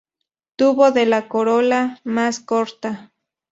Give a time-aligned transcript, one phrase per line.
[0.55, 3.11] Tubo de la corola más corta.